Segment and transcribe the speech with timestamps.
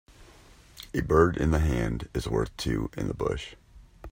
[0.95, 3.53] A bird in the hand is worth two in the bush.